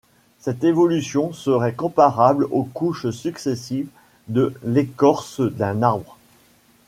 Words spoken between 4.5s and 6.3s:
l'écorce d'un arbre.